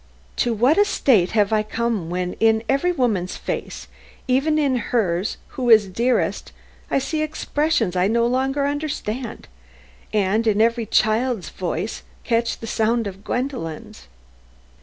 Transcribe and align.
"To 0.37 0.51
what 0.51 0.79
a 0.79 0.83
state 0.85 1.33
have 1.33 1.53
I 1.53 1.61
come 1.61 2.09
when 2.09 2.33
in 2.39 2.63
every 2.67 2.91
woman's 2.91 3.35
face, 3.37 3.87
even 4.27 4.57
in 4.57 4.77
hers 4.89 5.37
who 5.49 5.69
is 5.69 5.87
dearest, 5.87 6.51
I 6.89 6.97
see 6.97 7.21
expressions 7.21 7.95
I 7.95 8.07
no 8.07 8.25
longer 8.25 8.65
understand, 8.65 9.47
and 10.11 10.47
in 10.47 10.59
every 10.59 10.87
child's 10.87 11.49
voice 11.49 12.01
catch 12.23 12.57
the 12.61 12.65
sound 12.65 13.05
of 13.05 13.23
Gwendolen's?" 13.23 14.07